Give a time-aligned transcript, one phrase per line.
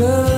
[0.00, 0.29] 久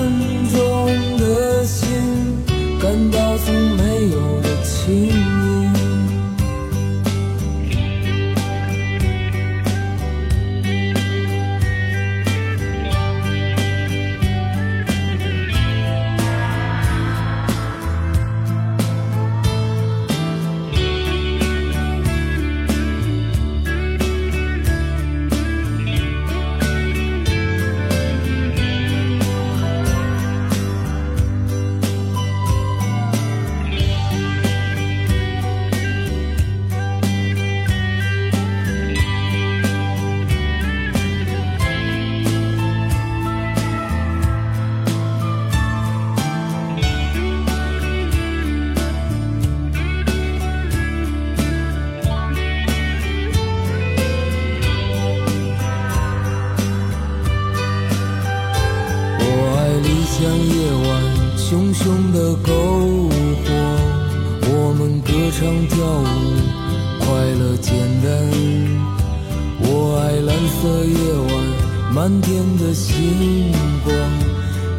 [70.43, 73.53] 蓝色夜晚，满天的星
[73.85, 73.95] 光，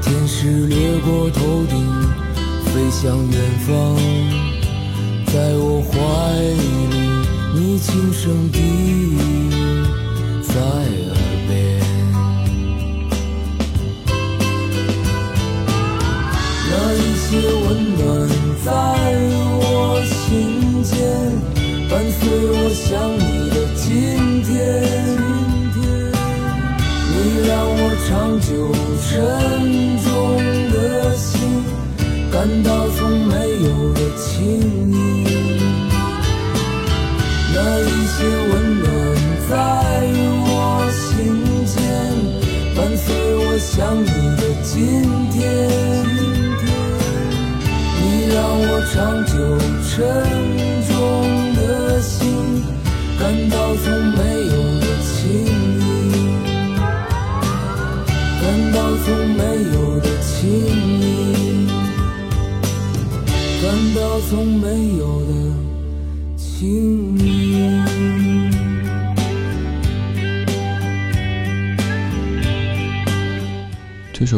[0.02, 1.80] 天使掠过头顶，
[2.66, 3.96] 飞向远方，
[5.28, 5.96] 在我怀
[6.60, 6.64] 里，
[7.56, 9.18] 你轻声低语，
[10.42, 11.16] 在耳
[11.48, 11.80] 边。
[16.70, 17.66] 那一些温
[17.96, 18.04] 暖
[18.66, 18.68] 在
[19.62, 20.92] 我心间，
[21.90, 22.22] 伴随
[22.52, 23.88] 我想你的今
[24.44, 25.03] 天。
[27.46, 28.72] 让我长久
[29.04, 29.12] 沉
[30.02, 30.08] 重
[30.72, 31.64] 的心
[32.32, 33.34] 感到从没
[33.64, 34.32] 有的轻
[34.92, 34.94] 盈
[37.54, 38.88] 那一些温暖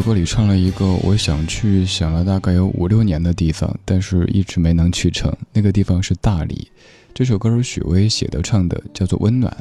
[0.05, 5.35] 歌里唱了一个我想去想了大概有五六年的地方，但是一直没能去成。
[5.51, 6.67] 那个地方是大理。
[7.11, 9.51] 这首歌是许巍写的唱的，叫做《温暖》。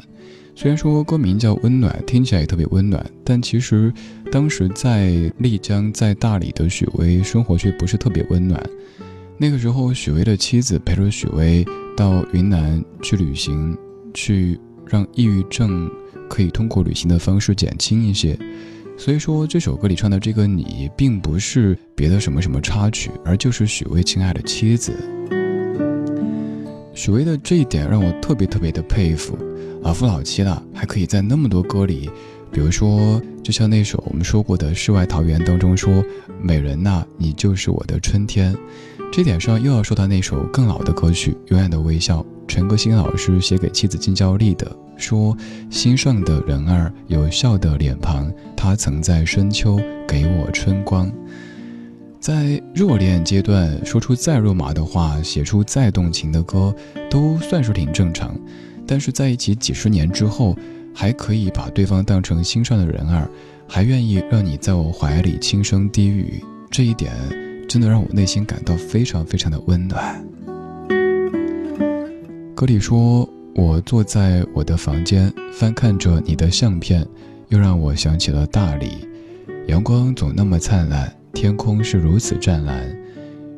[0.55, 3.91] 虽然说歌名叫《温暖》，听起来也特别温暖，但其实
[4.31, 5.09] 当时在
[5.39, 8.63] 丽江、在大理的许巍生活却不是特别温暖。
[9.39, 11.65] 那个时候，许巍的妻子陪着许巍
[11.97, 13.75] 到云南去旅行，
[14.13, 15.89] 去让抑郁症
[16.29, 18.37] 可以通过旅行的方式减轻一些。
[18.97, 24.93] 所以说，这首歌里唱的这个你，并不是别的什么什么插曲，而就是许巍亲爱的妻子。
[26.93, 29.37] 许巍的这一点让我特别特别的佩服，
[29.81, 32.09] 老夫老妻了，还可以在那么多歌里，
[32.51, 36.03] 比如说，就像那首我们说过的《世外桃源》当中说
[36.41, 38.55] ：“美人呐，你就是我的春天。”
[39.11, 45.35] 这点上又要说到那首更老的歌曲《永远的微笑》，陈可辛老师写给妻子金娇丽的，说
[45.69, 51.11] ：“心上的人儿有笑的脸庞，他曾在深秋给我春光。”
[52.19, 56.73] 在热恋阶段，说出再肉麻的话，写出再动情的歌，
[57.09, 58.35] 都算是挺正常。
[58.87, 60.57] 但是在一起几十年之后，
[60.93, 63.29] 还可以把对方当成心上的人儿，
[63.67, 67.11] 还愿意让你在我怀里轻声低语，这一点
[67.67, 70.25] 真的让我内心感到非常非常的温暖。
[72.55, 77.07] 歌里说：“我坐在我的房间，翻看着你的相片，
[77.47, 79.07] 又让我想起了大理，
[79.67, 82.97] 阳光总那么灿烂。”天空是如此湛蓝，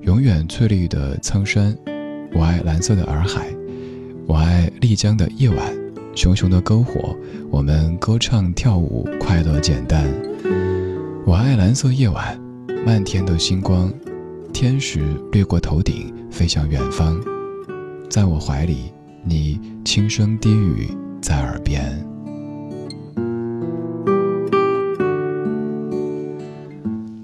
[0.01, 1.75] 永远翠绿的苍山。
[2.33, 3.47] 我爱蓝色的洱海，
[4.27, 5.73] 我爱丽江的夜晚，
[6.15, 7.15] 熊熊的篝火，
[7.51, 10.11] 我们歌唱跳舞，快乐简单。
[11.23, 12.39] 我爱蓝色夜晚，
[12.85, 13.93] 漫天的星光，
[14.51, 17.19] 天使掠过头顶，飞向远方，
[18.09, 18.91] 在我怀里，
[19.27, 20.87] 你轻声低语
[21.21, 21.83] 在耳边。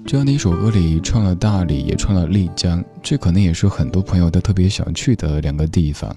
[0.04, 6.14] 这样的一首歌里唱了大理，也唱了丽江，这可能也是很多朋友都特别想去的两个地方。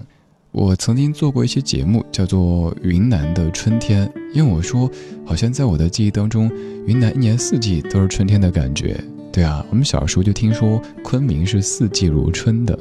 [0.52, 4.90] 我曾经做过一些节目，叫做《云南的春天》，因为我说，
[5.24, 6.50] 好像在我的记忆当中，
[6.86, 9.02] 云南一年四季都是春天的感觉。
[9.32, 12.78] 对啊，我们小时候就听说昆明是四季如春的，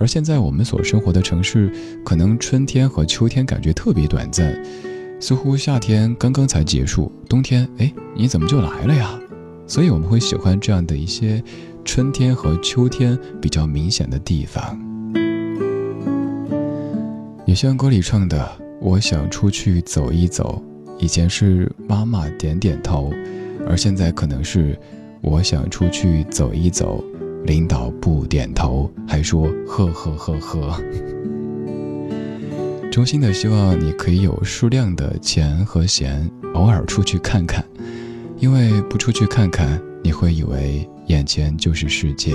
[0.00, 1.70] 而现在我们所生活的城市，
[2.02, 4.58] 可能春天和秋天感觉特别短暂，
[5.20, 9.20] 似乎夏天刚刚才结束，冬天，哎，你怎么就来了呀？
[9.66, 11.44] 所以我们会喜欢这样的一些
[11.84, 14.80] 春天和秋天比较明显的地方。
[17.44, 18.50] 也像歌里唱的
[18.80, 20.62] ：“我想出去走一走。”
[20.98, 23.12] 以前是妈妈点点头，
[23.68, 24.78] 而现在可能是
[25.20, 27.04] 我想出去走一走，
[27.44, 30.82] 领导不点头，还说呵呵呵呵。
[32.90, 37.64] 衷心的希望你可以有数量的钱和闲，偶尔出去看看。
[38.38, 42.34] 因为不出去看看，你会以为眼前就是世界。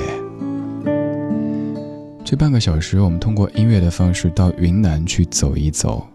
[2.24, 6.08] 这半个小时，我们通过音乐的方式到云南去走一走。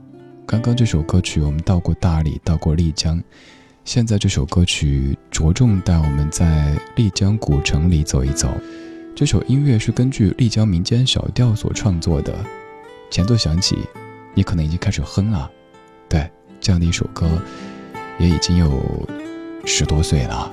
[0.47, 3.23] 刚刚这首歌曲，我们到过大理，到过丽江。
[3.85, 8.49] 现在这首歌曲着重带我们在丽江古城里走一走。
[9.17, 12.35] 这首音乐是根据丽江民间小调所创作的。
[13.11, 13.79] 前奏响起，
[14.35, 15.51] 你可能已经开始哼了。
[16.09, 16.31] 对，
[16.61, 17.29] 这样的一首歌，
[18.19, 18.81] 也已经有。
[19.67, 20.51] 十多岁了。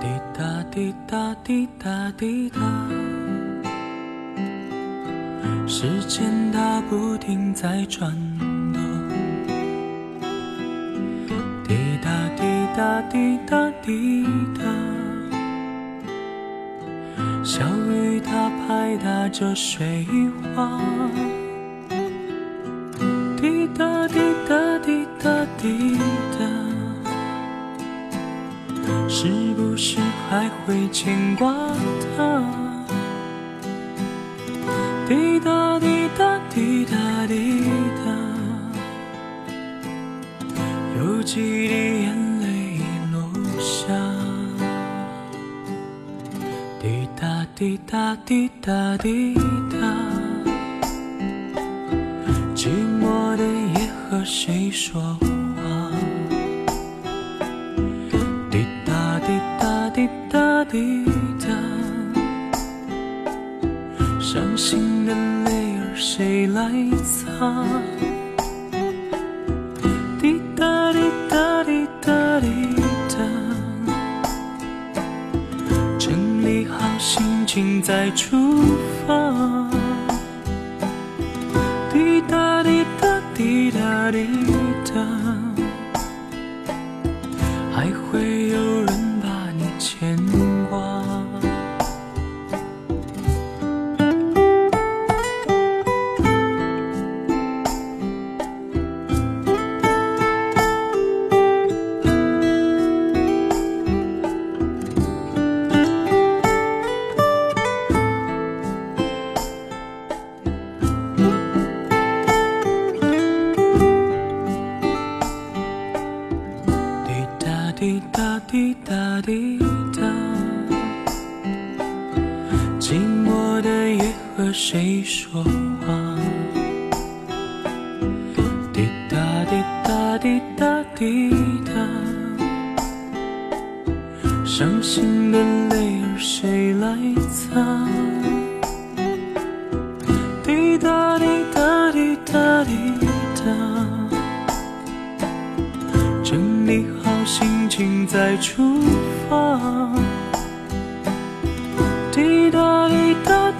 [0.00, 2.88] 滴答滴答滴答滴答，
[5.66, 8.16] 时间它不停在转
[11.68, 12.42] 滴答滴
[12.74, 14.24] 答滴答滴
[14.58, 14.64] 答，
[17.44, 20.06] 小雨它拍打着水
[20.56, 20.80] 花。
[23.36, 25.98] 滴答滴答滴答滴
[26.38, 26.38] 答。
[29.06, 31.54] 是不是还会牵挂
[32.16, 32.57] 他？
[48.08, 49.34] 答滴答滴
[49.70, 49.76] 答，
[52.54, 55.26] 寂寞的夜和谁说话？
[58.50, 60.64] 滴答滴答滴答？
[60.64, 61.04] 滴
[61.38, 61.48] 答，
[64.18, 66.72] 伤心的泪儿谁来
[67.04, 67.62] 擦？
[77.48, 78.36] 情再出
[79.06, 79.87] 发。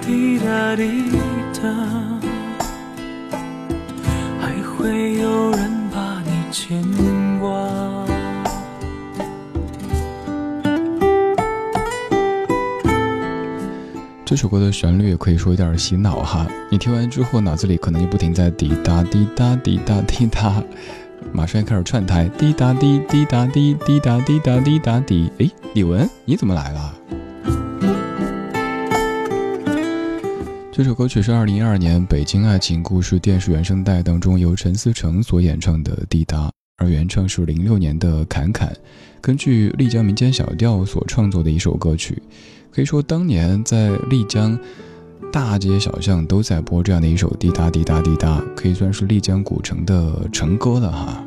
[0.09, 1.03] 滴答滴
[1.61, 1.69] 答，
[4.41, 6.81] 还会有人把你牵
[7.39, 7.47] 挂。
[14.25, 20.63] 这首歌的旋律可以说有点洗脑哈，你听完之后脑子里可能就不停在滴答滴答滴答滴答。
[21.31, 25.31] 马上要开始串台，滴答滴滴答滴滴答滴答滴答滴。
[25.37, 26.95] 哎，李玟，你怎么来了？
[30.79, 38.73] 这首歌曲是二零一二年《北京爱情故事》电视原声带当中由陈思诚所演唱的《滴答》，而原唱是零六年的侃侃，
[39.19, 42.23] 根据丽江民间小调所创作的一首歌曲。
[42.71, 44.57] 可以说，当年在丽江。
[45.33, 51.25] 大街小巷都在播这样的一首滴答滴答滴答，可以算是丽江古城的城歌了哈。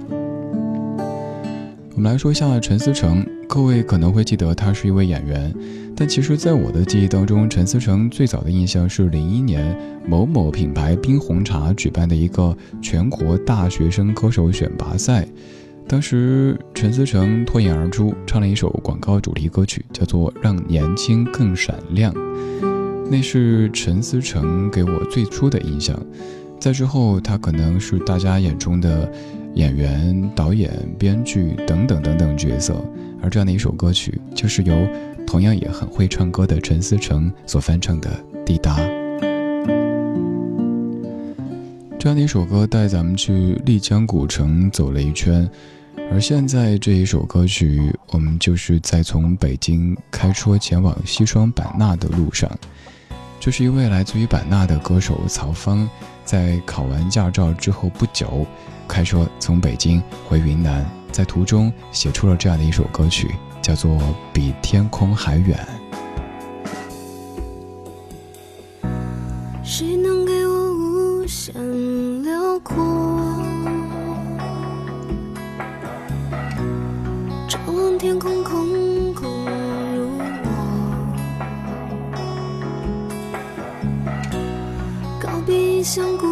[1.95, 5.55] 我们来说一下陈思诚，各位可能会记得他是一位演员，
[6.03, 15.25] 但其实，在我的记忆当中，陈思诚最早的印象是零一年某某品牌冰红茶举办的一个全国大学生歌手选拔赛，
[15.87, 22.13] 当时陈思诚脱颖而出，唱了一首广告主题歌曲，叫做《让年轻更闪亮》。
[23.09, 25.97] 那是陈思诚给我最初的印象，
[26.59, 29.09] 在之后他可能是大家眼中的
[29.55, 30.69] 演员、导演、
[30.99, 32.85] 编剧等等等等角色，
[33.23, 34.75] 而这样的一首歌曲，就是由
[35.33, 38.11] 同样也很会唱歌的陈思诚所翻唱的
[38.45, 38.77] 《滴答》。
[41.99, 45.49] 这样的一首歌带咱们去丽江古城走了一圈，
[46.11, 52.51] 而现在这一首歌曲，我们就是在从北京开车前往西双版纳的路上。
[53.41, 55.89] 这是一位来自于版纳的歌手曹芳，
[56.27, 58.45] 在考完驾照之后不久，
[58.87, 63.31] 开车从北京回云南，在途中写出了这样的一首歌曲，
[63.63, 63.93] 叫做
[64.33, 65.57] 《比天空还远》。
[69.63, 71.55] 谁能给我无限
[72.25, 72.75] 辽阔，
[77.49, 79.31] 照望天空空空？
[85.85, 86.32] 像孤独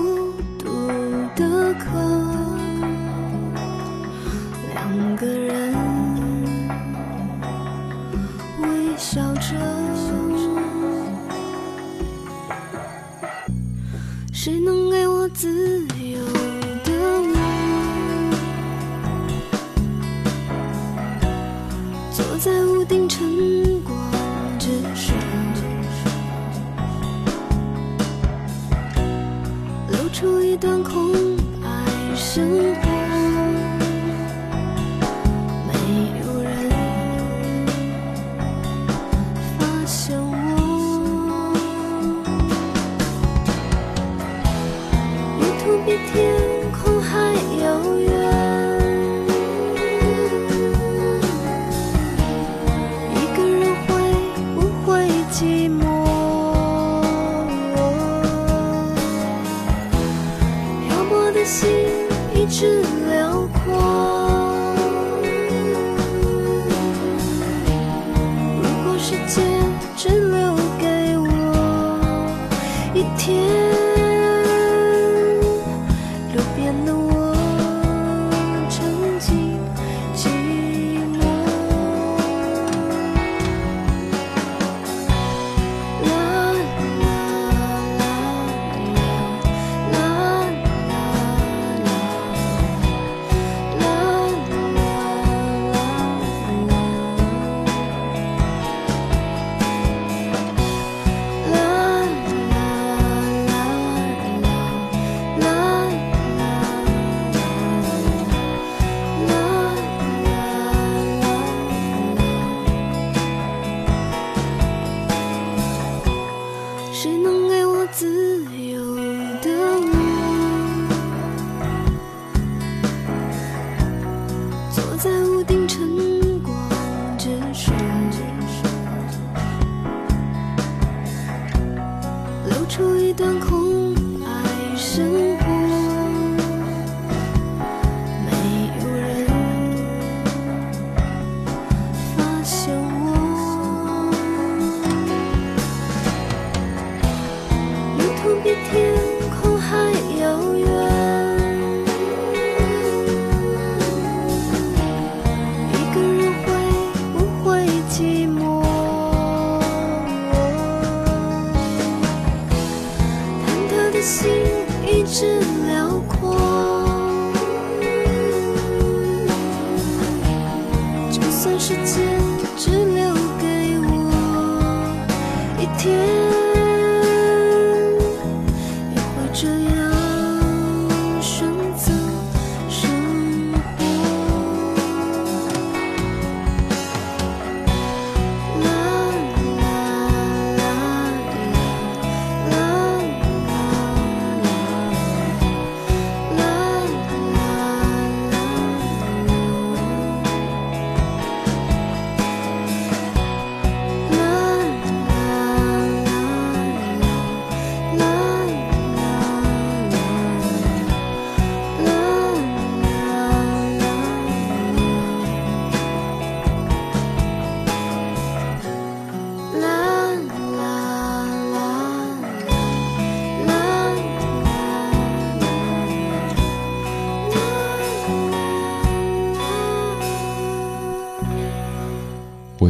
[125.71, 126.10] 沉。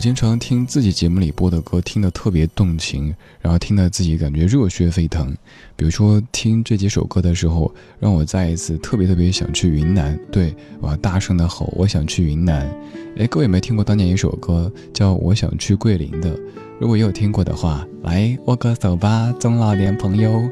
[0.00, 5.30] 我经常听自己节目里播的歌，听得特别动情，然后听得自己感觉热血沸腾。
[5.76, 10.18] 比如说听这几首歌的时候，让我再一次特别特别想去云南。
[10.32, 12.66] 对我要大声的吼，我想去云南。
[13.18, 16.34] 哎，各位有没有听过当年一首歌叫《我想去桂林》的？
[16.80, 20.48] 如果有听过的话，来握个手吧，中老年朋友。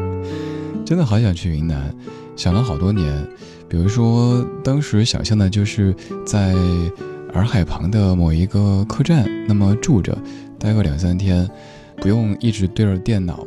[0.84, 1.96] 真的好想去云南，
[2.36, 3.26] 想了好多年。
[3.70, 6.54] 比如说当时想象的就是在。
[7.36, 10.16] 洱海旁的某一个客栈，那么住着，
[10.58, 11.46] 待个两三天，
[11.98, 13.46] 不用一直对着电脑，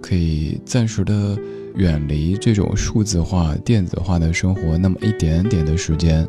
[0.00, 1.36] 可以暂时的
[1.74, 6.26] 远离这种数字化、电子化的生活，那么一点点的时间，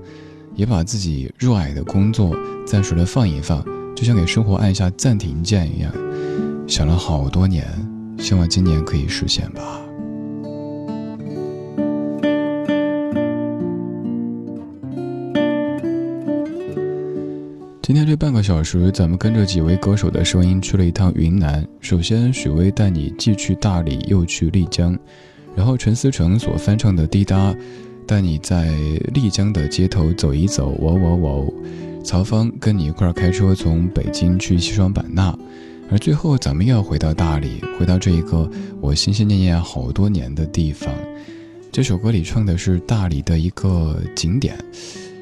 [0.56, 3.64] 也把自己热爱的工作暂时的放一放，
[3.96, 5.90] 就像给生活按下暂停键一样。
[6.68, 7.66] 想了好多年，
[8.20, 9.80] 希望今年可以实现吧。
[17.94, 21.64] 今天这半个小时，咱们跟着几位歌手的声音去了一趟云南。
[21.80, 24.98] 首先，许巍带你既去大理又去丽江，
[25.56, 27.54] 然后陈思诚所翻唱的《滴答》，
[28.08, 28.74] 带你在
[29.14, 30.70] 丽江的街头走一走。
[30.82, 31.46] 哇哇哇！
[32.04, 35.38] 曹芳跟你一块开车从北京去西双版纳，
[35.92, 38.50] 而最后咱们又要回到大理，回到这一个
[38.82, 40.92] 我心心念念好多年的地方。
[41.72, 44.58] 这首歌里唱的是大理的一个景点。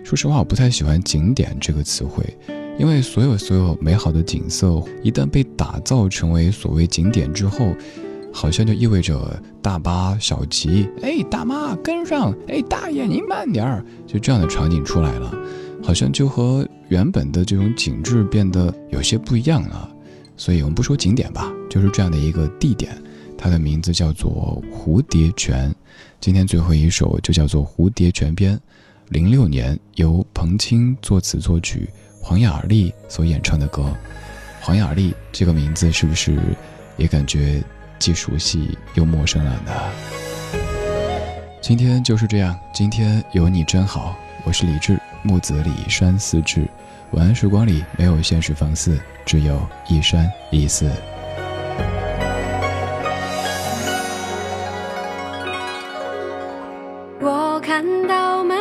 [0.05, 2.25] 说实话，我不太喜欢“景点”这个词汇，
[2.79, 7.75] 因为所有所有美好的景色一旦被打造成为所谓景点之后，
[8.33, 15.31] 好像就意味着大巴、小骑，哎，大妈跟上，哎，大爷您慢点儿，就这样的场景出来了，
[15.83, 19.89] 好像就和原本的这种景致变得有些不一样了。
[20.37, 22.99] 所以我们不说景点吧，就是这样的一个地点，
[23.37, 25.73] 它的名字叫做蝴蝶泉。
[26.19, 28.57] 今天最后一首就叫做《蝴蝶泉边》。
[29.09, 31.89] 零六年，由彭青作词作曲，
[32.21, 33.91] 黄雅莉所演唱的歌。
[34.61, 36.37] 黄雅莉这个名字是不是
[36.95, 37.61] 也感觉
[37.97, 39.71] 既熟悉又陌生了呢？
[41.59, 44.15] 今天就是这样，今天有你真好。
[44.43, 46.67] 我是李志，木子李山四志。
[47.11, 50.89] 晚安时光里没有现实放肆，只有一山一寺。
[57.19, 58.60] 我看到门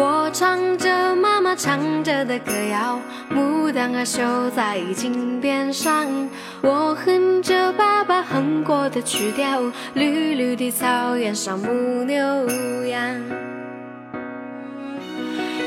[0.00, 3.00] 我唱着妈妈唱着的歌谣，
[3.34, 6.06] 牡丹啊绣在襟边上。
[6.62, 9.60] 我哼着爸爸哼过的曲调，
[9.94, 12.14] 绿绿的草原上牧牛
[12.86, 13.00] 羊，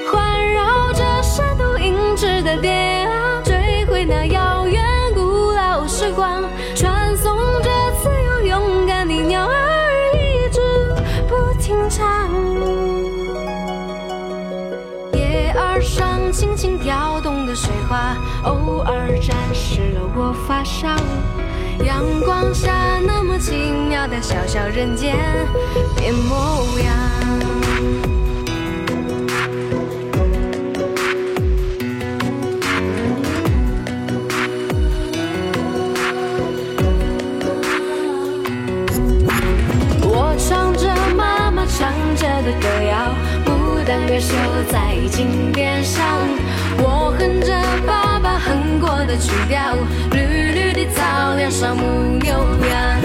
[0.10, 3.21] 环绕着山都银质的蝶啊
[17.52, 20.88] 的水花，偶尔沾湿了我发梢。
[21.84, 22.72] 阳光下
[23.06, 25.18] 那么奇妙的小小人间
[25.98, 26.96] 变模样。
[40.04, 40.88] 我唱着
[41.18, 43.14] 妈妈唱着的歌谣，
[43.46, 44.38] 牡丹歌手
[44.70, 46.02] 在金边上。
[46.84, 47.54] 我哼着
[47.86, 49.76] 爸爸哼过的曲调，
[50.12, 53.00] 绿绿的草原上牧牛羊，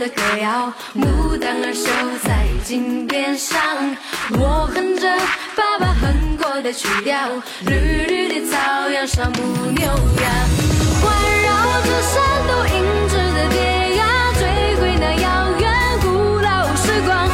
[0.00, 1.90] 的歌谣，牡丹儿绣
[2.26, 3.60] 在金边上。
[4.30, 5.06] 我哼着
[5.54, 7.28] 爸爸哼过的曲调，
[7.66, 9.92] 绿绿的草原上牧牛羊，
[11.02, 11.12] 环
[11.44, 12.16] 绕着山
[12.48, 14.40] 都银质的蝶呀，追
[14.80, 17.29] 回那遥远古老时光，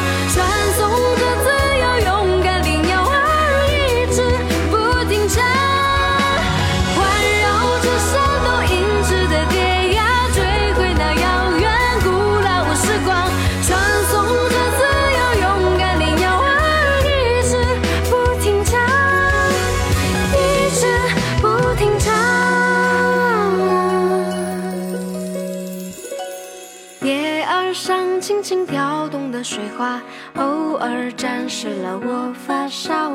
[27.76, 30.00] 上轻轻跳动的水花，
[30.36, 33.12] 偶尔沾湿了我发梢。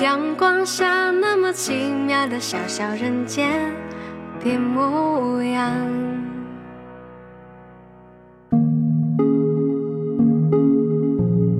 [0.00, 1.72] 阳光下那么奇
[2.06, 3.72] 妙的小小人间
[4.42, 5.72] 变模样。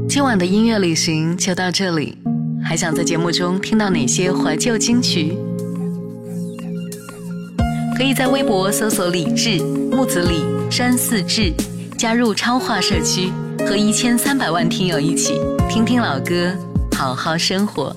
[0.09, 2.19] 今晚的音乐旅行就到这里，
[2.65, 5.37] 还想在节目中听到哪些怀旧金曲？
[7.97, 11.53] 可以在微博搜索“李志木子李山寺志”，
[12.01, 15.35] 加入超话社区，和一千三百万听友一起
[15.69, 16.51] 听听老歌，
[16.97, 17.95] 好好生活。